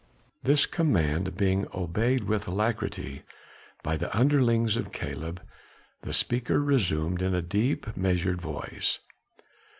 [0.41, 3.21] This command being obeyed with alacrity
[3.83, 5.39] by the underlings of Caleb,
[6.01, 8.97] the speaker resumed in a deep measured voice.